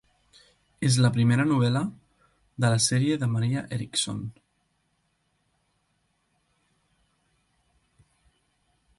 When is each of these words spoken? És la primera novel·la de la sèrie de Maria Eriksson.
És 0.87 0.95
la 1.05 1.09
primera 1.17 1.43
novel·la 1.49 1.81
de 2.63 2.71
la 2.75 2.79
sèrie 2.85 3.19
de 3.23 3.27
Maria 3.33 3.63
Eriksson. 3.77 4.23